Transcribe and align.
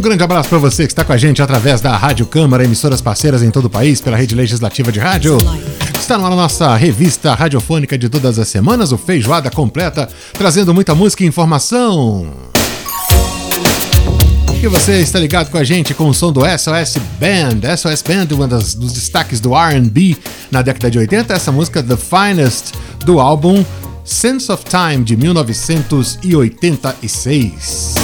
Um 0.00 0.02
grande 0.02 0.24
abraço 0.24 0.48
para 0.48 0.56
você 0.56 0.86
que 0.86 0.92
está 0.92 1.04
com 1.04 1.12
a 1.12 1.18
gente 1.18 1.42
através 1.42 1.82
da 1.82 1.94
Rádio 1.94 2.24
Câmara, 2.24 2.64
emissoras 2.64 3.02
parceiras 3.02 3.42
em 3.42 3.50
todo 3.50 3.66
o 3.66 3.70
país, 3.70 4.00
pela 4.00 4.16
rede 4.16 4.34
legislativa 4.34 4.90
de 4.90 4.98
rádio. 4.98 5.36
Está 5.94 6.16
na 6.16 6.30
nossa 6.30 6.74
revista 6.74 7.34
radiofônica 7.34 7.98
de 7.98 8.08
todas 8.08 8.38
as 8.38 8.48
semanas, 8.48 8.92
o 8.92 8.96
Feijoada 8.96 9.50
Completa, 9.50 10.08
trazendo 10.32 10.72
muita 10.72 10.94
música 10.94 11.22
e 11.22 11.26
informação. 11.26 12.32
E 14.62 14.66
você 14.68 15.00
está 15.00 15.18
ligado 15.18 15.50
com 15.50 15.58
a 15.58 15.64
gente 15.64 15.92
com 15.92 16.08
o 16.08 16.14
som 16.14 16.32
do 16.32 16.40
SOS 16.46 16.96
Band. 17.20 17.60
SOS 17.76 18.00
Band, 18.00 18.28
um 18.34 18.48
dos 18.48 18.94
destaques 18.94 19.38
do 19.38 19.52
RB 19.52 20.16
na 20.50 20.62
década 20.62 20.90
de 20.90 20.98
80. 20.98 21.34
Essa 21.34 21.52
música, 21.52 21.82
The 21.82 21.98
Finest, 21.98 22.72
do 23.04 23.20
álbum 23.20 23.62
Sense 24.02 24.50
of 24.50 24.64
Time 24.64 25.04
de 25.04 25.14
1986. 25.14 27.96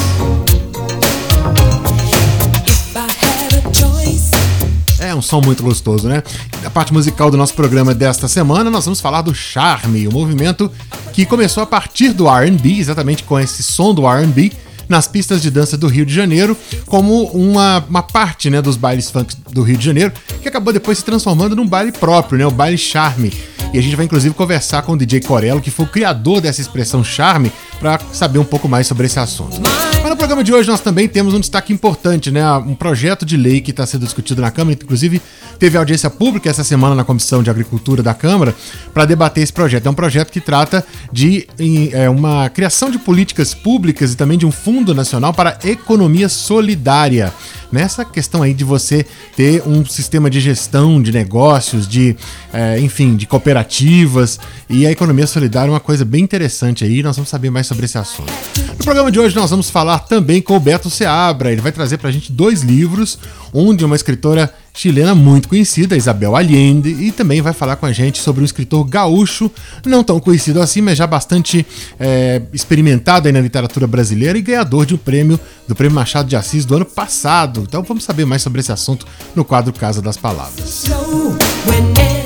Um 5.16 5.22
som 5.22 5.40
muito 5.40 5.62
gostoso, 5.62 6.08
né? 6.08 6.22
Na 6.62 6.70
parte 6.70 6.92
musical 6.92 7.30
do 7.30 7.36
nosso 7.36 7.54
programa 7.54 7.94
desta 7.94 8.28
semana, 8.28 8.70
nós 8.70 8.84
vamos 8.84 9.00
falar 9.00 9.22
do 9.22 9.34
Charme, 9.34 10.06
o 10.06 10.10
um 10.10 10.12
movimento 10.12 10.70
que 11.12 11.24
começou 11.24 11.62
a 11.62 11.66
partir 11.66 12.12
do 12.12 12.28
RB, 12.28 12.78
exatamente 12.78 13.24
com 13.24 13.38
esse 13.38 13.62
som 13.62 13.94
do 13.94 14.06
RB, 14.06 14.52
nas 14.88 15.08
pistas 15.08 15.42
de 15.42 15.50
dança 15.50 15.76
do 15.76 15.88
Rio 15.88 16.06
de 16.06 16.14
Janeiro, 16.14 16.56
como 16.86 17.24
uma, 17.24 17.84
uma 17.88 18.02
parte 18.02 18.48
né, 18.50 18.62
dos 18.62 18.76
bailes 18.76 19.10
funk 19.10 19.34
do 19.50 19.62
Rio 19.62 19.76
de 19.76 19.84
Janeiro, 19.84 20.12
que 20.40 20.48
acabou 20.48 20.72
depois 20.72 20.98
se 20.98 21.04
transformando 21.04 21.56
num 21.56 21.66
baile 21.66 21.92
próprio, 21.92 22.38
né, 22.38 22.46
o 22.46 22.50
baile 22.50 22.78
charme. 22.78 23.32
E 23.72 23.78
a 23.78 23.82
gente 23.82 23.96
vai 23.96 24.04
inclusive 24.04 24.34
conversar 24.34 24.82
com 24.82 24.92
o 24.92 24.96
DJ 24.96 25.20
Corello, 25.20 25.60
que 25.60 25.70
foi 25.70 25.84
o 25.84 25.88
criador 25.88 26.40
dessa 26.40 26.60
expressão 26.60 27.02
charme, 27.02 27.52
para 27.78 28.00
saber 28.12 28.38
um 28.38 28.44
pouco 28.44 28.68
mais 28.68 28.86
sobre 28.86 29.06
esse 29.06 29.18
assunto. 29.18 29.60
Mas 29.60 30.10
no 30.10 30.16
programa 30.16 30.42
de 30.42 30.52
hoje 30.52 30.68
nós 30.68 30.80
também 30.80 31.08
temos 31.08 31.34
um 31.34 31.40
destaque 31.40 31.72
importante, 31.72 32.30
né? 32.30 32.50
Um 32.58 32.74
projeto 32.74 33.24
de 33.26 33.36
lei 33.36 33.60
que 33.60 33.70
está 33.70 33.84
sendo 33.86 34.04
discutido 34.04 34.40
na 34.40 34.50
Câmara, 34.50 34.78
inclusive 34.80 35.20
teve 35.58 35.76
audiência 35.76 36.08
pública 36.10 36.48
essa 36.50 36.62
semana 36.62 36.94
na 36.94 37.04
Comissão 37.04 37.42
de 37.42 37.50
Agricultura 37.50 38.02
da 38.02 38.14
Câmara 38.14 38.54
para 38.92 39.04
debater 39.04 39.42
esse 39.42 39.52
projeto. 39.52 39.86
É 39.86 39.90
um 39.90 39.94
projeto 39.94 40.30
que 40.30 40.40
trata 40.40 40.84
de 41.12 41.46
é, 41.92 42.08
uma 42.08 42.48
criação 42.48 42.90
de 42.90 42.98
políticas 42.98 43.54
públicas 43.54 44.12
e 44.12 44.16
também 44.16 44.38
de 44.38 44.46
um 44.46 44.52
fundo 44.52 44.94
nacional 44.94 45.32
para 45.32 45.58
economia 45.64 46.28
solidária 46.28 47.32
nessa 47.70 48.04
questão 48.04 48.42
aí 48.42 48.54
de 48.54 48.64
você 48.64 49.04
ter 49.36 49.62
um 49.66 49.84
sistema 49.84 50.30
de 50.30 50.40
gestão 50.40 51.02
de 51.02 51.12
negócios, 51.12 51.86
de, 51.88 52.16
é, 52.52 52.78
enfim, 52.80 53.16
de 53.16 53.26
cooperativas 53.26 54.38
e 54.68 54.86
a 54.86 54.90
economia 54.90 55.26
solidária 55.26 55.68
é 55.68 55.72
uma 55.72 55.80
coisa 55.80 56.04
bem 56.04 56.22
interessante 56.22 56.84
aí. 56.84 57.02
Nós 57.02 57.16
vamos 57.16 57.28
saber 57.28 57.50
mais 57.50 57.65
sobre 57.66 57.84
esse 57.84 57.98
assunto. 57.98 58.32
No 58.78 58.84
programa 58.84 59.10
de 59.10 59.18
hoje 59.18 59.34
nós 59.34 59.50
vamos 59.50 59.68
falar 59.68 60.00
também 60.00 60.40
com 60.40 60.56
o 60.56 60.60
Beto 60.60 60.88
Seabra. 60.88 61.50
Ele 61.50 61.60
vai 61.60 61.72
trazer 61.72 61.98
pra 61.98 62.10
gente 62.10 62.32
dois 62.32 62.62
livros, 62.62 63.18
um 63.52 63.74
de 63.74 63.84
uma 63.84 63.96
escritora 63.96 64.52
chilena 64.72 65.14
muito 65.14 65.48
conhecida, 65.48 65.96
Isabel 65.96 66.36
Allende, 66.36 66.90
e 66.90 67.10
também 67.10 67.40
vai 67.40 67.54
falar 67.54 67.76
com 67.76 67.86
a 67.86 67.92
gente 67.92 68.18
sobre 68.18 68.42
um 68.42 68.44
escritor 68.44 68.84
gaúcho, 68.84 69.50
não 69.86 70.04
tão 70.04 70.20
conhecido 70.20 70.60
assim, 70.60 70.82
mas 70.82 70.98
já 70.98 71.06
bastante 71.06 71.66
é, 71.98 72.42
experimentado 72.52 73.26
aí 73.26 73.32
na 73.32 73.40
literatura 73.40 73.86
brasileira 73.86 74.36
e 74.36 74.42
ganhador 74.42 74.84
de 74.84 74.94
um 74.94 74.98
prêmio 74.98 75.40
do 75.66 75.74
Prêmio 75.74 75.94
Machado 75.94 76.28
de 76.28 76.36
Assis 76.36 76.66
do 76.66 76.76
ano 76.76 76.84
passado. 76.84 77.64
Então 77.66 77.82
vamos 77.82 78.04
saber 78.04 78.26
mais 78.26 78.42
sobre 78.42 78.60
esse 78.60 78.70
assunto 78.70 79.06
no 79.34 79.44
quadro 79.44 79.72
Casa 79.72 80.02
das 80.02 80.18
Palavras. 80.18 80.84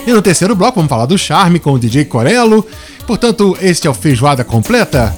E 0.06 0.12
no 0.12 0.20
terceiro 0.20 0.56
bloco 0.56 0.75
vamos 0.76 0.88
falar 0.88 1.06
do 1.06 1.16
charme 1.16 1.60
com 1.60 1.72
o 1.72 1.78
DJ 1.78 2.04
Corello. 2.06 2.66
Portanto, 3.06 3.56
este 3.60 3.87
é 3.87 3.91
o 3.91 3.94
Feijoada 3.94 4.44
Completa, 4.44 5.14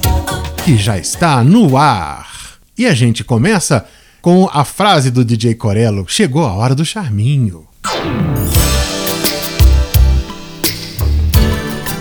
que 0.63 0.77
já 0.77 0.97
está 0.97 1.43
no 1.43 1.75
ar. 1.75 2.57
E 2.77 2.85
a 2.85 2.93
gente 2.93 3.23
começa 3.23 3.85
com 4.21 4.49
a 4.51 4.63
frase 4.63 5.11
do 5.11 5.25
DJ 5.25 5.55
Corello: 5.55 6.05
Chegou 6.07 6.45
a 6.45 6.53
hora 6.53 6.73
do 6.73 6.85
charminho. 6.85 7.67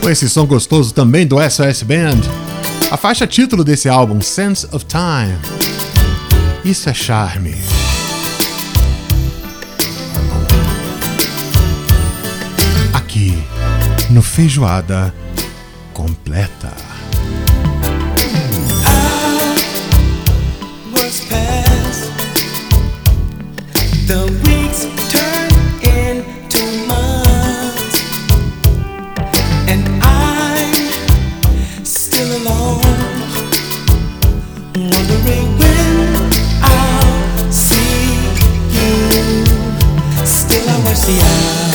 Com 0.01 0.09
esse 0.09 0.29
som 0.29 0.47
gostoso 0.47 0.95
também 0.95 1.27
do 1.27 1.37
SOS 1.39 1.83
Band, 1.83 2.21
a 2.91 2.97
faixa 2.97 3.27
título 3.27 3.65
desse 3.65 3.89
álbum, 3.89 4.21
Sense 4.21 4.67
of 4.73 4.85
Time. 4.85 5.37
Isso 6.65 6.89
é 6.89 6.95
charme. 6.95 7.55
Aqui, 12.93 13.37
no 14.11 14.23
Feijoada 14.23 15.13
Completa. 15.93 16.92
The 24.05 24.27
weeks 24.45 24.83
turn 25.11 25.49
into 25.89 26.63
months, 26.87 27.97
and 29.71 29.83
I'm 30.03 30.75
still 31.85 32.31
alone, 32.43 32.83
wondering 34.75 35.49
when 35.57 36.31
I'll 36.63 37.53
see 37.53 38.19
you. 38.77 38.91
Still, 40.27 40.69
I 40.69 40.85
watch 40.85 41.03
the 41.07 41.72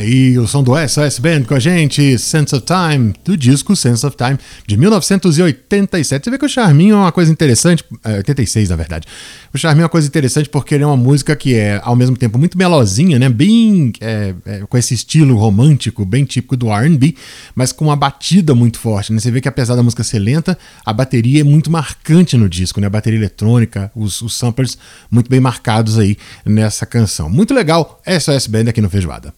aí, 0.00 0.38
o 0.38 0.46
som 0.46 0.62
do 0.62 0.72
SOS 0.76 1.18
Band 1.18 1.42
com 1.44 1.54
a 1.54 1.58
gente, 1.58 2.18
Sense 2.18 2.54
of 2.54 2.64
Time, 2.64 3.12
do 3.24 3.36
disco 3.36 3.76
Sense 3.76 4.04
of 4.04 4.16
Time, 4.16 4.38
de 4.66 4.76
1987. 4.76 6.24
Você 6.24 6.30
vê 6.30 6.38
que 6.38 6.44
o 6.44 6.48
Charminho 6.48 6.94
é 6.94 6.98
uma 6.98 7.12
coisa 7.12 7.30
interessante, 7.30 7.84
é, 8.04 8.16
86 8.16 8.70
na 8.70 8.76
verdade. 8.76 9.06
O 9.52 9.58
Charminho 9.58 9.82
é 9.82 9.84
uma 9.84 9.90
coisa 9.90 10.08
interessante 10.08 10.48
porque 10.48 10.74
ele 10.74 10.84
é 10.84 10.86
uma 10.86 10.96
música 10.96 11.36
que 11.36 11.54
é, 11.54 11.80
ao 11.82 11.94
mesmo 11.94 12.16
tempo, 12.16 12.38
muito 12.38 12.56
melosinha, 12.56 13.18
né? 13.18 13.28
Bem 13.28 13.92
é, 14.00 14.34
é, 14.46 14.58
com 14.60 14.78
esse 14.78 14.94
estilo 14.94 15.36
romântico, 15.36 16.04
bem 16.04 16.24
típico 16.24 16.56
do 16.56 16.72
RB, 16.72 17.14
mas 17.54 17.72
com 17.72 17.86
uma 17.86 17.96
batida 17.96 18.54
muito 18.54 18.78
forte, 18.78 19.12
né? 19.12 19.20
Você 19.20 19.30
vê 19.30 19.40
que 19.40 19.48
apesar 19.48 19.76
da 19.76 19.82
música 19.82 20.02
ser 20.02 20.18
lenta, 20.18 20.58
a 20.84 20.92
bateria 20.92 21.42
é 21.42 21.44
muito 21.44 21.70
marcante 21.70 22.36
no 22.36 22.48
disco, 22.48 22.80
né? 22.80 22.86
A 22.86 22.90
bateria 22.90 23.18
eletrônica, 23.18 23.90
os, 23.94 24.22
os 24.22 24.34
samplers 24.36 24.78
muito 25.10 25.28
bem 25.28 25.40
marcados 25.40 25.98
aí 25.98 26.16
nessa 26.44 26.86
canção. 26.86 27.28
Muito 27.28 27.52
legal, 27.52 28.00
SOS 28.06 28.46
Band 28.46 28.70
aqui 28.70 28.80
no 28.80 28.88
Feijoada. 28.88 29.34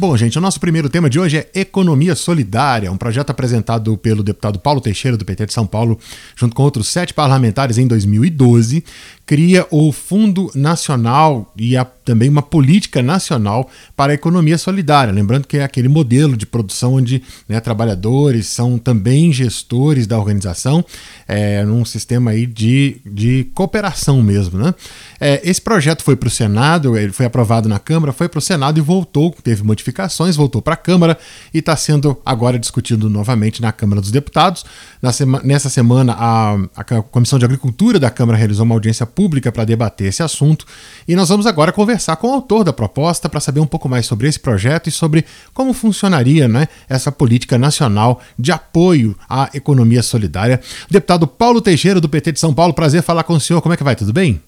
Bom, 0.00 0.16
gente, 0.16 0.38
o 0.38 0.40
nosso 0.40 0.58
primeiro 0.58 0.88
tema 0.88 1.10
de 1.10 1.20
hoje 1.20 1.36
é 1.36 1.60
Economia 1.60 2.14
Solidária, 2.14 2.90
um 2.90 2.96
projeto 2.96 3.28
apresentado 3.28 3.98
pelo 3.98 4.22
deputado 4.22 4.58
Paulo 4.58 4.80
Teixeira, 4.80 5.14
do 5.14 5.26
PT 5.26 5.44
de 5.44 5.52
São 5.52 5.66
Paulo, 5.66 5.98
junto 6.34 6.56
com 6.56 6.62
outros 6.62 6.88
sete 6.88 7.12
parlamentares 7.12 7.76
em 7.76 7.86
2012, 7.86 8.82
cria 9.30 9.64
o 9.70 9.92
Fundo 9.92 10.50
Nacional 10.56 11.52
e 11.56 11.76
a, 11.76 11.84
também 11.84 12.28
uma 12.28 12.42
política 12.42 13.00
nacional 13.00 13.70
para 13.94 14.10
a 14.10 14.14
economia 14.16 14.58
solidária. 14.58 15.14
Lembrando 15.14 15.46
que 15.46 15.58
é 15.58 15.62
aquele 15.62 15.86
modelo 15.86 16.36
de 16.36 16.44
produção 16.44 16.94
onde 16.94 17.22
né, 17.48 17.60
trabalhadores 17.60 18.48
são 18.48 18.76
também 18.76 19.32
gestores 19.32 20.04
da 20.08 20.18
organização, 20.18 20.84
é, 21.28 21.64
num 21.64 21.84
sistema 21.84 22.32
aí 22.32 22.44
de, 22.44 23.00
de 23.06 23.44
cooperação 23.54 24.20
mesmo. 24.20 24.58
Né? 24.58 24.74
É, 25.20 25.40
esse 25.48 25.60
projeto 25.60 26.02
foi 26.02 26.16
para 26.16 26.26
o 26.26 26.30
Senado, 26.30 26.98
ele 26.98 27.12
foi 27.12 27.26
aprovado 27.26 27.68
na 27.68 27.78
Câmara, 27.78 28.12
foi 28.12 28.28
para 28.28 28.38
o 28.38 28.42
Senado 28.42 28.78
e 28.78 28.80
voltou, 28.80 29.32
teve 29.44 29.62
modificações, 29.62 30.34
voltou 30.34 30.60
para 30.60 30.74
a 30.74 30.76
Câmara 30.76 31.16
e 31.54 31.58
está 31.58 31.76
sendo 31.76 32.20
agora 32.26 32.58
discutido 32.58 33.08
novamente 33.08 33.62
na 33.62 33.70
Câmara 33.70 34.00
dos 34.00 34.10
Deputados. 34.10 34.64
Sema, 35.12 35.40
nessa 35.44 35.68
semana, 35.68 36.16
a, 36.18 36.54
a 36.74 37.02
Comissão 37.02 37.38
de 37.38 37.44
Agricultura 37.44 38.00
da 38.00 38.10
Câmara 38.10 38.36
realizou 38.36 38.64
uma 38.64 38.74
audiência 38.74 39.06
pública 39.06 39.19
pública 39.20 39.52
para 39.52 39.66
debater 39.66 40.06
esse 40.06 40.22
assunto 40.22 40.64
e 41.06 41.14
nós 41.14 41.28
vamos 41.28 41.46
agora 41.46 41.72
conversar 41.72 42.16
com 42.16 42.28
o 42.28 42.32
autor 42.32 42.64
da 42.64 42.72
proposta 42.72 43.28
para 43.28 43.38
saber 43.38 43.60
um 43.60 43.66
pouco 43.66 43.86
mais 43.86 44.06
sobre 44.06 44.26
esse 44.26 44.40
projeto 44.40 44.86
e 44.86 44.90
sobre 44.90 45.26
como 45.52 45.74
funcionaria 45.74 46.48
né, 46.48 46.68
essa 46.88 47.12
política 47.12 47.58
nacional 47.58 48.22
de 48.38 48.50
apoio 48.50 49.14
à 49.28 49.50
economia 49.52 50.02
solidária. 50.02 50.58
Deputado 50.90 51.26
Paulo 51.26 51.60
Teixeira, 51.60 52.00
do 52.00 52.08
PT 52.08 52.32
de 52.32 52.40
São 52.40 52.54
Paulo, 52.54 52.72
prazer 52.72 53.02
falar 53.02 53.24
com 53.24 53.34
o 53.34 53.40
senhor. 53.40 53.60
Como 53.60 53.74
é 53.74 53.76
que 53.76 53.84
vai? 53.84 53.94
Tudo 53.94 54.10
bem? 54.10 54.40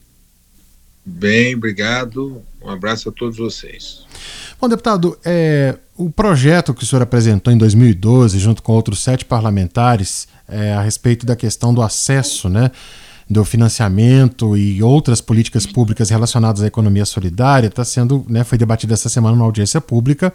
Bem, 1.04 1.54
obrigado. 1.54 2.40
Um 2.62 2.70
abraço 2.70 3.10
a 3.10 3.12
todos 3.12 3.36
vocês. 3.36 4.06
Bom, 4.58 4.70
deputado, 4.70 5.18
é, 5.22 5.76
o 5.94 6.08
projeto 6.08 6.72
que 6.72 6.82
o 6.82 6.86
senhor 6.86 7.02
apresentou 7.02 7.52
em 7.52 7.58
2012, 7.58 8.38
junto 8.38 8.62
com 8.62 8.72
outros 8.72 9.00
sete 9.00 9.26
parlamentares, 9.26 10.26
é, 10.48 10.72
a 10.72 10.80
respeito 10.80 11.26
da 11.26 11.36
questão 11.36 11.74
do 11.74 11.82
acesso 11.82 12.48
né, 12.48 12.70
do 13.28 13.44
financiamento 13.44 14.56
e 14.56 14.82
outras 14.82 15.20
políticas 15.20 15.66
públicas 15.66 16.10
relacionadas 16.10 16.62
à 16.62 16.66
economia 16.66 17.04
solidária 17.04 17.68
está 17.68 17.84
sendo, 17.84 18.24
né, 18.28 18.44
foi 18.44 18.58
debatido 18.58 18.92
essa 18.92 19.08
semana 19.08 19.36
numa 19.36 19.46
audiência 19.46 19.80
pública. 19.80 20.32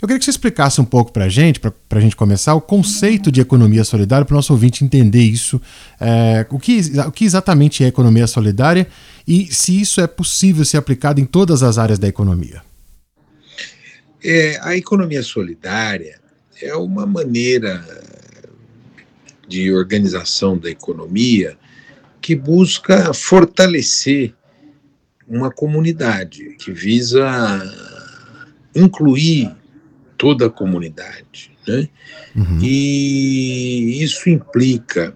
Eu 0.00 0.08
queria 0.08 0.18
que 0.18 0.24
você 0.24 0.30
explicasse 0.30 0.80
um 0.80 0.84
pouco 0.84 1.12
para 1.12 1.24
a 1.24 1.28
gente, 1.28 1.60
para 1.60 1.72
a 1.90 2.00
gente 2.00 2.16
começar, 2.16 2.54
o 2.54 2.60
conceito 2.60 3.30
de 3.30 3.40
economia 3.40 3.84
solidária 3.84 4.24
para 4.24 4.34
o 4.34 4.36
nosso 4.36 4.52
ouvinte 4.52 4.84
entender 4.84 5.22
isso, 5.22 5.60
é, 6.00 6.46
o, 6.50 6.58
que, 6.58 6.80
o 7.06 7.12
que 7.12 7.24
exatamente 7.24 7.84
é 7.84 7.88
economia 7.88 8.26
solidária 8.26 8.86
e 9.26 9.52
se 9.52 9.78
isso 9.80 10.00
é 10.00 10.06
possível 10.06 10.64
ser 10.64 10.78
aplicado 10.78 11.20
em 11.20 11.24
todas 11.24 11.62
as 11.62 11.76
áreas 11.78 11.98
da 11.98 12.08
economia. 12.08 12.62
É, 14.24 14.58
a 14.62 14.76
economia 14.76 15.22
solidária 15.22 16.18
é 16.60 16.74
uma 16.74 17.06
maneira 17.06 17.84
de 19.46 19.72
organização 19.72 20.58
da 20.58 20.68
economia 20.68 21.56
que 22.20 22.34
busca 22.34 23.12
fortalecer 23.14 24.34
uma 25.26 25.50
comunidade, 25.50 26.56
que 26.58 26.72
visa 26.72 27.62
incluir 28.74 29.54
toda 30.16 30.46
a 30.46 30.50
comunidade. 30.50 31.52
Né? 31.66 31.88
Uhum. 32.34 32.58
E 32.62 34.02
isso 34.02 34.28
implica 34.30 35.14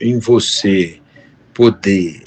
em 0.00 0.18
você 0.18 1.00
poder 1.54 2.24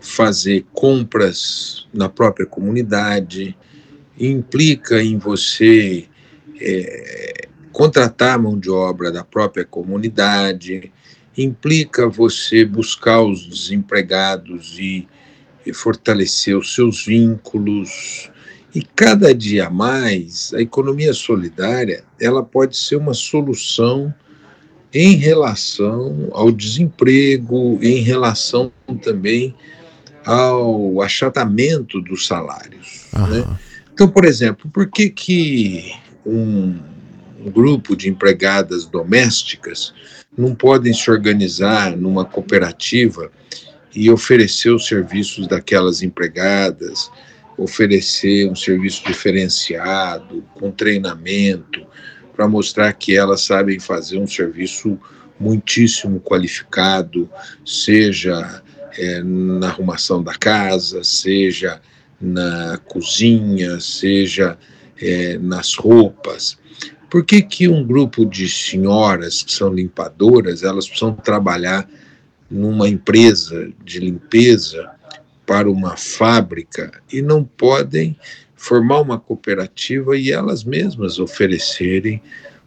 fazer 0.00 0.66
compras 0.72 1.86
na 1.92 2.08
própria 2.08 2.46
comunidade, 2.46 3.56
implica 4.18 5.02
em 5.02 5.18
você 5.18 6.06
é, 6.60 7.48
contratar 7.72 8.38
mão 8.38 8.58
de 8.58 8.70
obra 8.70 9.10
da 9.10 9.24
própria 9.24 9.64
comunidade, 9.64 10.92
implica 11.36 12.08
você 12.08 12.64
buscar 12.64 13.22
os 13.22 13.46
desempregados 13.46 14.76
e, 14.78 15.06
e 15.64 15.72
fortalecer 15.72 16.56
os 16.56 16.74
seus 16.74 17.04
vínculos. 17.04 18.30
E 18.74 18.82
cada 18.82 19.34
dia 19.34 19.70
mais, 19.70 20.52
a 20.54 20.60
economia 20.60 21.12
solidária 21.12 22.04
ela 22.20 22.42
pode 22.42 22.76
ser 22.76 22.96
uma 22.96 23.14
solução 23.14 24.12
em 24.92 25.16
relação 25.16 26.28
ao 26.32 26.50
desemprego, 26.50 27.78
em 27.82 28.00
relação 28.00 28.72
também 29.02 29.54
ao 30.24 31.00
achatamento 31.02 32.00
dos 32.00 32.26
salários. 32.26 33.06
Né? 33.12 33.58
Então, 33.92 34.08
por 34.08 34.24
exemplo, 34.24 34.70
por 34.70 34.86
que, 34.88 35.10
que 35.10 35.92
um 36.24 36.78
grupo 37.50 37.96
de 37.96 38.08
empregadas 38.08 38.86
domésticas 38.86 39.92
não 40.36 40.54
podem 40.54 40.92
se 40.92 41.10
organizar 41.10 41.96
numa 41.96 42.24
cooperativa 42.24 43.30
e 43.94 44.10
oferecer 44.10 44.70
os 44.70 44.86
serviços 44.86 45.46
daquelas 45.46 46.02
empregadas, 46.02 47.10
oferecer 47.56 48.48
um 48.50 48.54
serviço 48.54 49.02
diferenciado, 49.06 50.44
com 50.54 50.70
treinamento, 50.70 51.86
para 52.34 52.46
mostrar 52.46 52.92
que 52.92 53.16
elas 53.16 53.40
sabem 53.40 53.80
fazer 53.80 54.18
um 54.18 54.26
serviço 54.26 54.98
muitíssimo 55.40 56.20
qualificado, 56.20 57.30
seja 57.64 58.62
é, 58.98 59.22
na 59.22 59.68
arrumação 59.68 60.22
da 60.22 60.34
casa, 60.34 61.02
seja 61.02 61.80
na 62.20 62.78
cozinha, 62.86 63.80
seja 63.80 64.58
é, 65.00 65.38
nas 65.38 65.74
roupas. 65.74 66.58
Por 67.16 67.24
que, 67.24 67.40
que 67.40 67.66
um 67.66 67.82
grupo 67.82 68.26
de 68.26 68.46
senhoras 68.46 69.42
que 69.42 69.50
são 69.50 69.72
limpadoras, 69.72 70.62
elas 70.62 70.86
precisam 70.86 71.14
trabalhar 71.14 71.88
numa 72.50 72.90
empresa 72.90 73.72
de 73.82 74.00
limpeza 74.00 74.90
para 75.46 75.70
uma 75.70 75.96
fábrica 75.96 77.00
e 77.10 77.22
não 77.22 77.42
podem 77.42 78.14
formar 78.54 79.00
uma 79.00 79.18
cooperativa 79.18 80.14
e 80.14 80.30
elas 80.30 80.62
mesmas 80.62 81.18
oferecerem 81.18 82.20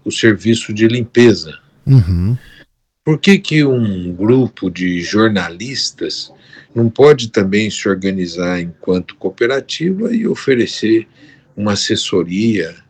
o 0.03 0.11
serviço 0.11 0.73
de 0.73 0.87
limpeza? 0.87 1.55
Uhum. 1.85 2.35
Por 3.05 3.19
que, 3.19 3.37
que 3.37 3.63
um 3.63 4.11
grupo 4.11 4.71
de 4.71 4.99
jornalistas 5.01 6.33
não 6.73 6.89
pode 6.89 7.29
também 7.29 7.69
se 7.69 7.87
organizar 7.87 8.59
enquanto 8.59 9.15
cooperativa 9.15 10.11
e 10.11 10.27
oferecer 10.27 11.07
uma 11.55 11.73
assessoria 11.73 12.88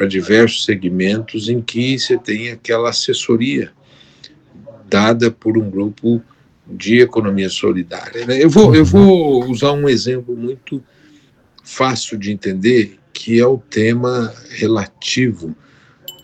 para 0.00 0.08
diversos 0.08 0.64
segmentos 0.64 1.50
em 1.50 1.60
que 1.60 1.98
você 1.98 2.16
tem 2.16 2.48
aquela 2.48 2.88
assessoria 2.88 3.70
dada 4.88 5.30
por 5.30 5.58
um 5.58 5.68
grupo 5.68 6.22
de 6.66 7.00
economia 7.00 7.50
solidária. 7.50 8.24
Né? 8.24 8.42
Eu, 8.42 8.48
vou, 8.48 8.74
eu 8.74 8.82
vou 8.82 9.44
usar 9.50 9.72
um 9.72 9.86
exemplo 9.86 10.34
muito 10.34 10.82
fácil 11.62 12.16
de 12.16 12.32
entender, 12.32 12.98
que 13.12 13.38
é 13.38 13.46
o 13.46 13.58
tema 13.58 14.32
relativo 14.48 15.54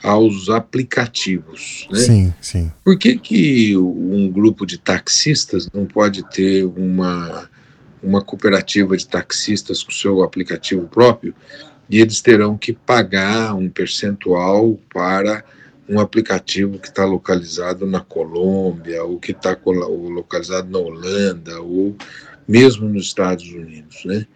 aos 0.03 0.49
aplicativos. 0.49 1.87
Né? 1.91 1.99
Sim, 1.99 2.35
sim. 2.41 2.73
Por 2.83 2.97
que, 2.97 3.19
que 3.19 3.77
um 3.77 4.31
grupo 4.31 4.65
de 4.65 4.79
taxistas 4.79 5.69
não 5.71 5.85
pode 5.85 6.27
ter 6.31 6.65
uma, 6.65 7.47
uma 8.03 8.23
cooperativa 8.23 8.97
de 8.97 9.07
taxistas 9.07 9.83
com 9.83 9.91
seu 9.91 10.23
aplicativo 10.23 10.89
próprio 10.89 11.35
e 11.89 12.01
eles 12.01 12.21
terão 12.21 12.57
que 12.57 12.73
pagar 12.73 13.55
um 13.55 13.69
percentual 13.69 14.79
para 14.93 15.45
um 15.89 16.01
aplicativo 16.01 16.79
que 16.79 16.89
está 16.89 17.05
localizado 17.05 17.87
na 17.87 18.01
Colômbia, 18.01 19.05
ou 19.05 19.19
que 19.19 19.31
está 19.31 19.57
localizado 19.65 20.69
na 20.69 20.79
Holanda, 20.79 21.61
ou 21.61 21.97
mesmo 22.47 22.89
nos 22.89 23.07
Estados 23.07 23.49
Unidos. 23.53 24.05
Né? 24.05 24.27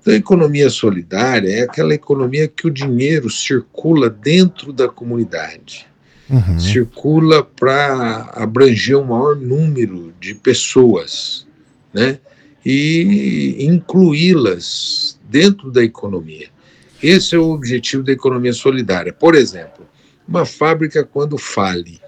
Então, 0.00 0.12
a 0.12 0.16
economia 0.16 0.68
solidária 0.68 1.50
é 1.50 1.62
aquela 1.62 1.94
economia 1.94 2.46
que 2.46 2.66
o 2.66 2.70
dinheiro 2.70 3.30
circula 3.30 4.10
dentro 4.10 4.70
da 4.70 4.86
comunidade, 4.86 5.86
uhum. 6.28 6.60
circula 6.60 7.42
para 7.42 8.30
abranger 8.34 8.98
um 8.98 9.04
maior 9.04 9.34
número 9.34 10.12
de 10.20 10.34
pessoas. 10.34 11.46
Né? 11.92 12.18
e 12.70 13.56
incluí-las 13.60 15.18
dentro 15.26 15.70
da 15.70 15.82
economia. 15.82 16.48
Esse 17.02 17.34
é 17.34 17.38
o 17.38 17.50
objetivo 17.50 18.02
da 18.02 18.12
economia 18.12 18.52
solidária. 18.52 19.12
Por 19.12 19.34
exemplo, 19.34 19.88
uma 20.26 20.44
fábrica 20.44 21.04
quando 21.04 21.38
fale, 21.38 22.00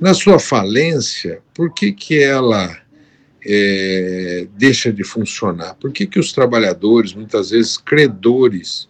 na 0.00 0.12
sua 0.12 0.38
falência, 0.38 1.40
por 1.54 1.72
que, 1.72 1.92
que 1.92 2.22
ela 2.22 2.76
é, 3.44 4.46
deixa 4.56 4.92
de 4.92 5.04
funcionar? 5.04 5.74
Por 5.74 5.92
que, 5.92 6.06
que 6.06 6.18
os 6.18 6.32
trabalhadores, 6.32 7.14
muitas 7.14 7.50
vezes 7.50 7.76
credores 7.76 8.88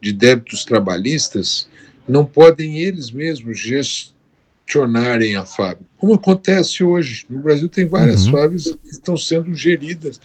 de 0.00 0.12
débitos 0.12 0.64
trabalhistas, 0.64 1.68
não 2.06 2.24
podem 2.24 2.78
eles 2.78 3.10
mesmos 3.10 3.58
gestionarem 3.58 5.36
a 5.36 5.46
fábrica? 5.46 5.90
Como 5.96 6.14
acontece 6.14 6.84
hoje. 6.84 7.24
No 7.30 7.40
Brasil 7.40 7.68
tem 7.68 7.86
várias 7.86 8.26
uhum. 8.26 8.32
fábricas 8.32 8.76
que 8.82 8.90
estão 8.90 9.16
sendo 9.16 9.54
geridas 9.54 10.20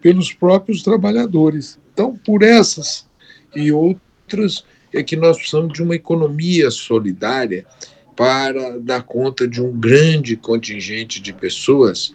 pelos 0.00 0.32
próprios 0.32 0.82
trabalhadores. 0.82 1.78
Então, 1.92 2.16
por 2.16 2.42
essas 2.42 3.06
e 3.54 3.72
outras, 3.72 4.64
é 4.92 5.02
que 5.02 5.16
nós 5.16 5.36
precisamos 5.36 5.72
de 5.72 5.82
uma 5.82 5.94
economia 5.94 6.70
solidária 6.70 7.64
para 8.16 8.78
dar 8.78 9.02
conta 9.02 9.46
de 9.46 9.62
um 9.62 9.72
grande 9.72 10.36
contingente 10.36 11.20
de 11.20 11.32
pessoas 11.32 12.14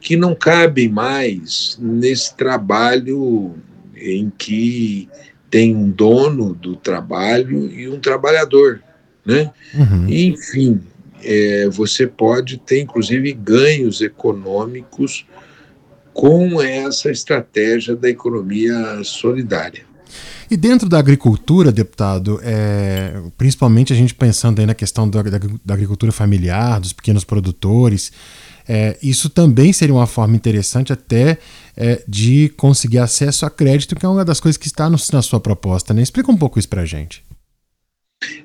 que 0.00 0.16
não 0.16 0.34
cabem 0.34 0.88
mais 0.88 1.78
nesse 1.80 2.36
trabalho 2.36 3.54
em 3.94 4.32
que 4.36 5.08
tem 5.50 5.76
um 5.76 5.90
dono 5.90 6.54
do 6.54 6.74
trabalho 6.74 7.70
e 7.70 7.88
um 7.88 8.00
trabalhador, 8.00 8.82
né? 9.24 9.52
Uhum. 9.74 10.08
Enfim, 10.08 10.80
é, 11.22 11.68
você 11.68 12.06
pode 12.06 12.58
ter 12.58 12.80
inclusive 12.80 13.32
ganhos 13.32 14.00
econômicos 14.00 15.26
com 16.12 16.60
essa 16.60 17.10
estratégia 17.10 17.94
da 17.94 18.08
economia 18.08 19.02
solidária. 19.04 19.91
E 20.50 20.56
dentro 20.56 20.88
da 20.88 20.98
agricultura, 20.98 21.72
deputado, 21.72 22.40
é, 22.42 23.20
principalmente 23.38 23.92
a 23.92 23.96
gente 23.96 24.14
pensando 24.14 24.60
aí 24.60 24.66
na 24.66 24.74
questão 24.74 25.08
da, 25.08 25.22
da, 25.22 25.38
da 25.64 25.74
agricultura 25.74 26.12
familiar, 26.12 26.80
dos 26.80 26.92
pequenos 26.92 27.24
produtores, 27.24 28.12
é, 28.68 28.96
isso 29.02 29.28
também 29.28 29.72
seria 29.72 29.94
uma 29.94 30.06
forma 30.06 30.36
interessante 30.36 30.92
até 30.92 31.38
é, 31.76 32.02
de 32.06 32.48
conseguir 32.56 32.98
acesso 32.98 33.44
a 33.44 33.50
crédito, 33.50 33.96
que 33.96 34.06
é 34.06 34.08
uma 34.08 34.24
das 34.24 34.40
coisas 34.40 34.56
que 34.56 34.66
está 34.66 34.88
no, 34.88 34.96
na 35.12 35.22
sua 35.22 35.40
proposta. 35.40 35.92
Né? 35.92 36.02
Explica 36.02 36.30
um 36.30 36.36
pouco 36.36 36.58
isso 36.58 36.68
para 36.68 36.82
a 36.82 36.86
gente. 36.86 37.24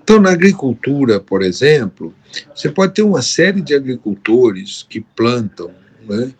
Então, 0.02 0.20
na 0.20 0.32
agricultura, 0.32 1.20
por 1.20 1.42
exemplo, 1.42 2.14
você 2.56 2.70
pode 2.70 2.94
ter 2.94 3.04
uma 3.04 3.22
série 3.22 3.62
de 3.62 3.76
agricultores 3.76 4.86
que 4.90 5.02
plantam 5.02 5.72
né, 6.08 6.32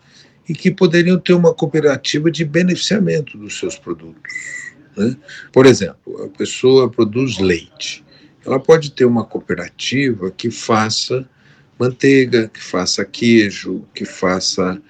e 0.48 0.54
que 0.54 0.70
poderiam 0.70 1.18
ter 1.18 1.34
uma 1.34 1.54
cooperativa 1.54 2.30
de 2.30 2.44
beneficiamento 2.44 3.38
dos 3.38 3.58
seus 3.58 3.78
produtos. 3.78 4.32
Né? 4.98 5.16
Por 5.52 5.64
exemplo, 5.64 6.24
a 6.24 6.28
pessoa 6.36 6.90
produz 6.90 7.38
leite. 7.38 8.04
Ela 8.44 8.58
pode 8.58 8.90
ter 8.90 9.04
uma 9.04 9.24
cooperativa 9.24 10.30
que 10.30 10.50
faça 10.50 11.28
manteiga, 11.78 12.48
que 12.48 12.60
faça 12.60 13.04
queijo, 13.04 13.84
que 13.94 14.04
faça 14.04 14.82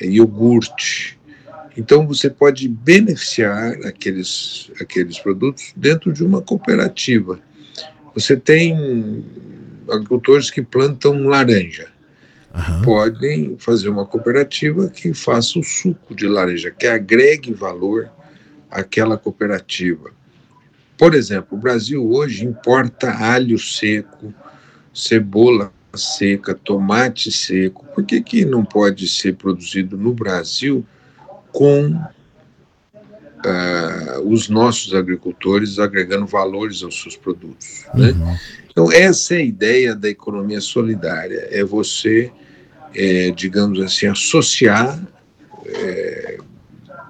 é, 0.00 0.06
iogurte. 0.06 1.18
Então 1.76 2.06
você 2.06 2.30
pode 2.30 2.68
beneficiar 2.68 3.72
aqueles, 3.84 4.70
aqueles 4.80 5.18
produtos 5.18 5.72
dentro 5.76 6.12
de 6.12 6.24
uma 6.24 6.40
cooperativa. 6.40 7.38
Você 8.14 8.36
tem 8.36 9.24
agricultores 9.90 10.50
que 10.50 10.62
plantam 10.62 11.26
laranja. 11.26 11.88
Uhum. 12.54 12.82
Podem 12.82 13.56
fazer 13.58 13.88
uma 13.88 14.06
cooperativa 14.06 14.88
que 14.88 15.12
faça 15.12 15.58
o 15.58 15.64
suco 15.64 16.14
de 16.14 16.26
laranja, 16.26 16.70
que 16.70 16.86
agregue 16.86 17.52
valor 17.52 18.10
aquela 18.76 19.16
cooperativa. 19.16 20.10
Por 20.98 21.14
exemplo, 21.14 21.56
o 21.56 21.60
Brasil 21.60 22.10
hoje 22.10 22.44
importa 22.44 23.10
alho 23.10 23.58
seco, 23.58 24.32
cebola 24.94 25.72
seca, 25.94 26.54
tomate 26.54 27.32
seco. 27.32 27.84
Por 27.94 28.04
que, 28.04 28.20
que 28.20 28.44
não 28.44 28.64
pode 28.64 29.08
ser 29.08 29.34
produzido 29.34 29.96
no 29.96 30.12
Brasil 30.12 30.84
com 31.52 31.88
uh, 33.44 34.20
os 34.24 34.48
nossos 34.48 34.94
agricultores 34.94 35.78
agregando 35.78 36.26
valores 36.26 36.82
aos 36.82 37.00
seus 37.00 37.16
produtos? 37.16 37.86
Né? 37.94 38.10
Uhum. 38.10 38.36
Então, 38.70 38.92
essa 38.92 39.34
é 39.34 39.38
a 39.38 39.42
ideia 39.42 39.94
da 39.94 40.08
economia 40.08 40.60
solidária: 40.60 41.48
é 41.50 41.64
você, 41.64 42.30
é, 42.94 43.30
digamos 43.30 43.80
assim, 43.80 44.06
associar. 44.06 45.02
É, 45.66 46.38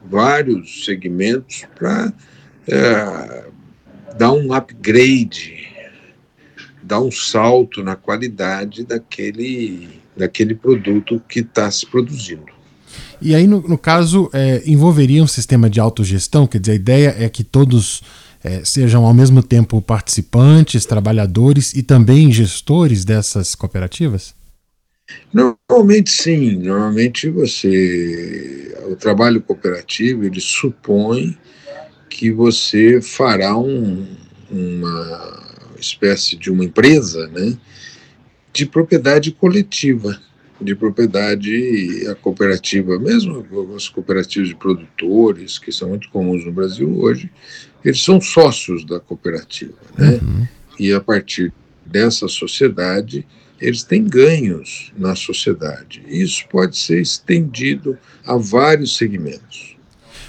vários 0.09 0.85
segmentos 0.85 1.65
para 1.79 2.13
é, 2.69 3.45
dar 4.17 4.33
um 4.33 4.53
upgrade, 4.53 5.67
dar 6.83 7.01
um 7.01 7.11
salto 7.11 7.83
na 7.83 7.97
qualidade 7.97 8.85
daquele, 8.85 9.89
daquele 10.17 10.55
produto 10.55 11.23
que 11.29 11.41
está 11.41 11.71
se 11.71 11.87
produzindo. 11.87 12.57
E 13.21 13.35
aí, 13.35 13.47
no, 13.47 13.61
no 13.61 13.79
caso, 13.79 14.31
é, 14.33 14.63
envolveria 14.67 15.23
um 15.23 15.27
sistema 15.27 15.71
de 15.71 15.81
autogestão? 15.81 16.47
Quer 16.47 16.61
dizer, 16.61 16.73
a 16.73 16.77
ideia 16.77 17.17
é 17.19 17.29
que 17.29 17.43
todos 17.43 18.03
é, 18.45 18.65
sejam 18.65 19.05
ao 19.05 19.15
mesmo 19.15 19.43
tempo 19.43 19.81
participantes, 19.81 20.85
trabalhadores 20.85 21.73
e 21.75 21.83
também 21.83 22.31
gestores 22.31 23.05
dessas 23.05 23.55
cooperativas? 23.55 24.35
Normalmente 25.33 26.11
sim, 26.11 26.57
normalmente 26.57 27.31
você, 27.31 28.66
o 28.87 28.97
trabalho 28.97 29.41
cooperativo 29.41 30.25
ele 30.25 30.41
supõe 30.41 31.37
que 32.09 32.31
você 32.31 33.01
fará 33.01 33.57
um, 33.57 34.07
uma 34.51 35.45
espécie 35.79 36.37
de 36.37 36.51
uma 36.51 36.65
empresa, 36.65 37.27
né, 37.29 37.57
de 38.53 38.65
propriedade 38.65 39.33
coletiva, 39.33 40.19
de 40.61 40.75
propriedade 40.75 42.07
a 42.09 42.15
cooperativa, 42.15 42.99
mesmo 42.99 43.45
as 43.77 43.89
cooperativas 43.89 44.49
de 44.49 44.55
produtores 44.55 45.59
que 45.59 45.71
são 45.71 45.91
muito 45.91 46.09
comuns 46.09 46.45
no 46.47 46.53
Brasil 46.53 46.99
hoje, 46.99 47.31
eles 47.85 48.03
são 48.03 48.21
sócios 48.21 48.85
da 48.85 48.99
cooperativa, 48.99 49.77
né, 49.99 50.19
uhum. 50.23 50.49
e 50.79 50.93
a 50.93 51.01
partir 51.01 51.53
dessa 51.85 52.27
sociedade 52.27 53.27
eles 53.61 53.83
têm 53.83 54.05
ganhos 54.05 54.93
na 54.97 55.15
sociedade. 55.15 56.03
Isso 56.09 56.47
pode 56.49 56.77
ser 56.77 57.01
estendido 57.01 57.99
a 58.25 58.37
vários 58.37 58.97
segmentos. 58.97 59.76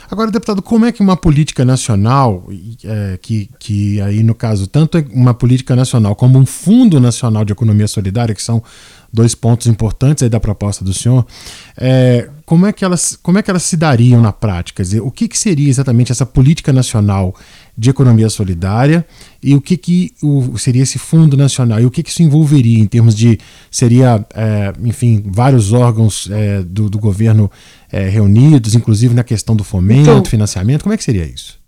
Agora, 0.09 0.31
deputado, 0.31 0.61
como 0.61 0.85
é 0.85 0.91
que 0.91 1.01
uma 1.01 1.17
política 1.17 1.65
nacional, 1.65 2.47
é, 2.83 3.17
que, 3.21 3.49
que 3.59 3.99
aí 4.01 4.23
no 4.23 4.33
caso, 4.33 4.65
tanto 4.65 4.97
é 4.97 5.05
uma 5.11 5.33
política 5.33 5.75
nacional 5.75 6.15
como 6.15 6.39
um 6.39 6.45
Fundo 6.45 6.99
Nacional 6.99 7.43
de 7.43 7.51
Economia 7.51 7.87
Solidária, 7.87 8.33
que 8.33 8.41
são 8.41 8.63
dois 9.11 9.33
pontos 9.33 9.67
importantes 9.67 10.23
aí 10.23 10.29
da 10.29 10.39
proposta 10.39 10.83
do 10.83 10.93
senhor, 10.93 11.25
é, 11.77 12.29
como, 12.45 12.65
é 12.65 12.73
que 12.73 12.85
elas, 12.85 13.17
como 13.21 13.37
é 13.37 13.41
que 13.41 13.49
elas 13.49 13.63
se 13.63 13.75
dariam 13.75 14.21
na 14.21 14.31
prática? 14.31 14.77
Quer 14.77 14.83
dizer, 14.83 15.01
o 15.01 15.11
que, 15.11 15.27
que 15.27 15.37
seria 15.37 15.69
exatamente 15.69 16.11
essa 16.11 16.25
política 16.25 16.71
nacional 16.71 17.35
de 17.77 17.89
economia 17.89 18.29
solidária 18.29 19.05
e 19.41 19.53
o 19.53 19.61
que, 19.61 19.77
que 19.77 20.13
o, 20.21 20.57
seria 20.57 20.83
esse 20.83 20.97
fundo 20.97 21.37
nacional 21.37 21.79
e 21.79 21.85
o 21.85 21.91
que, 21.91 22.01
que 22.01 22.09
isso 22.09 22.23
envolveria 22.23 22.79
em 22.79 22.87
termos 22.87 23.15
de 23.15 23.39
seria 23.69 24.25
é, 24.33 24.73
enfim 24.83 25.23
vários 25.25 25.73
órgãos 25.73 26.27
é, 26.31 26.63
do, 26.63 26.89
do, 26.89 26.97
governo 26.97 27.51
é, 27.91 28.07
reunidos 28.07 28.75
inclusive 28.75 29.13
na 29.13 29.23
questão 29.23 29.55
do 29.55 29.63
fomento 29.63 30.01
então, 30.01 30.25
financiamento 30.25 30.83
como 30.83 30.93
é 30.93 30.97
que 30.97 31.03
seria 31.03 31.25
isso 31.25 31.59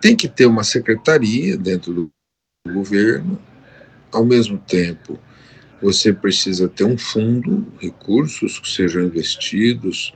tem 0.00 0.14
que 0.16 0.28
ter 0.28 0.46
uma 0.46 0.64
secretaria 0.64 1.56
dentro 1.56 1.92
do 1.92 2.10
governo 2.66 3.38
ao 4.12 4.24
mesmo 4.24 4.58
tempo 4.58 5.18
você 5.80 6.12
precisa 6.12 6.68
ter 6.68 6.84
um 6.84 6.98
fundo 6.98 7.66
recursos 7.80 8.58
que 8.58 8.68
sejam 8.68 9.02
investidos 9.04 10.12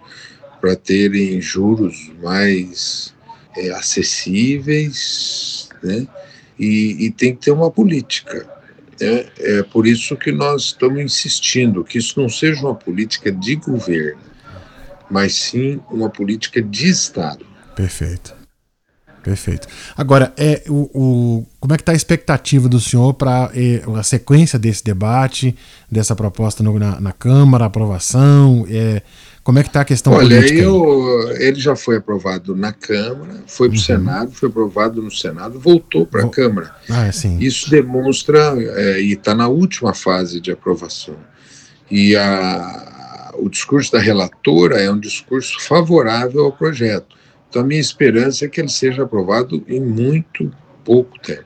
para 0.61 0.77
terem 0.77 1.41
juros 1.41 2.11
mais 2.23 3.15
é, 3.57 3.71
acessíveis, 3.71 5.69
né? 5.83 6.07
E, 6.59 7.07
e, 7.07 7.11
tem 7.11 7.35
que 7.35 7.43
ter 7.43 7.51
uma 7.51 7.71
política. 7.71 8.49
Né? 9.01 9.27
É 9.39 9.63
por 9.65 9.87
isso 9.87 10.17
que 10.17 10.31
nós 10.31 10.67
estamos 10.67 11.01
insistindo 11.01 11.83
que 11.83 11.99
isso 11.99 12.21
não 12.21 12.29
seja 12.29 12.61
uma 12.61 12.75
política 12.75 13.33
de 13.33 13.57
governo, 13.57 14.21
mas 15.13 15.35
sim 15.35 15.79
uma 15.91 16.09
política 16.09 16.63
de 16.63 16.89
Estado. 16.89 17.45
Perfeito. 17.77 18.35
Perfeito. 19.23 19.69
Agora, 19.97 20.33
é 20.37 20.65
o, 20.69 20.91
o 20.93 21.47
como 21.61 21.75
é 21.75 21.77
que 21.77 21.83
está 21.83 21.93
a 21.93 21.95
expectativa 21.95 22.69
do 22.69 22.81
senhor 22.81 23.15
para 23.15 23.53
é, 23.55 23.83
a 23.97 24.03
sequência 24.03 24.59
desse 24.59 24.83
debate, 24.83 25.55
dessa 25.89 26.17
proposta 26.17 26.61
no, 26.61 26.77
na, 26.77 27.01
na, 27.01 27.13
Câmara, 27.13 27.67
aprovação? 27.67 28.67
É, 28.69 29.01
como 29.45 29.61
é 29.61 29.63
que 29.63 29.69
está 29.69 29.83
a 29.83 29.85
questão 29.85 30.15
Olha, 30.15 30.41
política? 30.41 30.61
Eu, 30.61 31.31
ele 31.37 31.61
já 31.61 31.77
foi 31.77 31.99
aprovado 31.99 32.57
na 32.57 32.73
Câmara, 32.73 33.45
foi 33.47 33.69
para 33.69 33.77
o 33.77 33.79
uhum. 33.79 33.85
Senado, 33.85 34.33
foi 34.33 34.49
aprovado 34.49 35.01
no 35.01 35.11
Senado, 35.11 35.61
voltou 35.61 36.05
para 36.05 36.25
a 36.25 36.29
Câmara. 36.29 36.75
Ah, 36.91 37.13
sim. 37.13 37.39
Isso 37.39 37.71
demonstra, 37.71 38.57
é, 38.59 39.01
e 39.01 39.13
está 39.13 39.37
na 39.37 39.47
última 39.47 39.95
fase 39.95 40.41
de 40.41 40.51
aprovação. 40.51 41.17
E 41.89 42.17
a, 42.17 42.92
o 43.35 43.49
discurso 43.49 43.93
da 43.93 43.99
relatora 43.99 44.81
é 44.81 44.91
um 44.91 44.99
discurso 44.99 45.61
favorável 45.61 46.45
ao 46.45 46.53
projeto. 46.53 47.17
Então, 47.49 47.63
a 47.63 47.65
minha 47.65 47.81
esperança 47.81 48.45
é 48.45 48.49
que 48.49 48.61
ele 48.61 48.69
seja 48.69 49.03
aprovado 49.03 49.63
em 49.69 49.81
muito 49.81 50.51
pouco 50.85 51.19
tempo. 51.19 51.45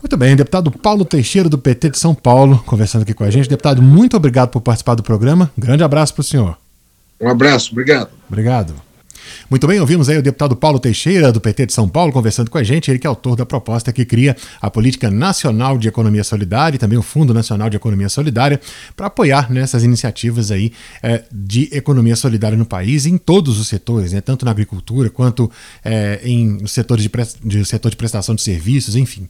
Muito 0.00 0.16
bem, 0.16 0.36
deputado 0.36 0.70
Paulo 0.70 1.04
Teixeira, 1.04 1.48
do 1.48 1.58
PT 1.58 1.90
de 1.90 1.98
São 1.98 2.14
Paulo, 2.14 2.62
conversando 2.64 3.02
aqui 3.02 3.14
com 3.14 3.24
a 3.24 3.30
gente. 3.30 3.48
Deputado, 3.48 3.82
muito 3.82 4.16
obrigado 4.16 4.50
por 4.50 4.60
participar 4.60 4.94
do 4.94 5.02
programa. 5.02 5.50
Um 5.58 5.60
grande 5.60 5.82
abraço 5.82 6.14
para 6.14 6.20
o 6.20 6.24
senhor. 6.24 6.56
Um 7.20 7.28
abraço, 7.28 7.72
obrigado. 7.72 8.10
Obrigado. 8.28 8.87
Muito 9.50 9.66
bem, 9.66 9.80
ouvimos 9.80 10.08
aí 10.08 10.18
o 10.18 10.22
deputado 10.22 10.56
Paulo 10.56 10.78
Teixeira, 10.78 11.32
do 11.32 11.40
PT 11.40 11.66
de 11.66 11.72
São 11.72 11.88
Paulo, 11.88 12.12
conversando 12.12 12.50
com 12.50 12.58
a 12.58 12.62
gente. 12.62 12.90
Ele 12.90 12.98
que 12.98 13.06
é 13.06 13.08
autor 13.08 13.36
da 13.36 13.46
proposta 13.46 13.92
que 13.92 14.04
cria 14.04 14.36
a 14.60 14.70
Política 14.70 15.10
Nacional 15.10 15.78
de 15.78 15.88
Economia 15.88 16.24
Solidária 16.24 16.76
e 16.76 16.78
também 16.78 16.98
o 16.98 17.02
Fundo 17.02 17.32
Nacional 17.32 17.70
de 17.70 17.76
Economia 17.76 18.08
Solidária 18.08 18.60
para 18.96 19.06
apoiar 19.06 19.50
nessas 19.50 19.84
iniciativas 19.84 20.50
aí 20.50 20.72
é, 21.02 21.24
de 21.32 21.68
economia 21.72 22.16
solidária 22.16 22.56
no 22.56 22.66
país 22.66 23.06
em 23.06 23.16
todos 23.16 23.58
os 23.58 23.68
setores, 23.68 24.12
né, 24.12 24.20
tanto 24.20 24.44
na 24.44 24.50
agricultura 24.50 25.10
quanto 25.10 25.50
é, 25.84 26.20
em 26.22 26.66
setores 26.66 27.04
de, 27.04 27.10
de 27.44 27.64
setor 27.64 27.90
de 27.90 27.96
prestação 27.96 28.34
de 28.34 28.42
serviços, 28.42 28.96
enfim. 28.96 29.28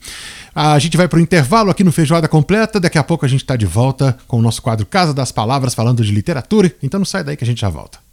A 0.55 0.79
gente 0.79 0.97
vai 0.97 1.09
para 1.09 1.19
o 1.19 1.23
intervalo 1.23 1.71
aqui 1.71 1.85
no 1.85 1.93
Feijoada 1.93 2.29
Completa. 2.29 2.81
Daqui 2.81 2.99
a 2.99 3.05
pouco 3.05 3.25
a 3.25 3.29
gente 3.29 3.43
está 3.43 3.57
de 3.57 3.67
volta 3.67 4.17
com 4.27 4.39
o 4.39 4.43
nosso 4.43 4.61
quadro 4.63 4.87
Casa 4.87 5.15
das 5.15 5.33
Palavras, 5.33 5.75
falando 5.75 6.05
de 6.05 6.13
literatura. 6.13 6.73
Então 6.83 6.99
não 6.99 7.05
sai 7.05 7.25
daí 7.25 7.37
que 7.37 7.45
a 7.45 7.47
gente 7.47 7.61
já 7.61 7.69
volta. 7.69 8.08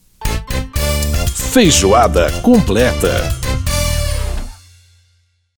Feijoada 1.55 2.29
completa. 2.41 3.44